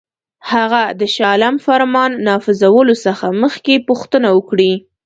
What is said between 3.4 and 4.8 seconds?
مخکي پوښتنه وکړي.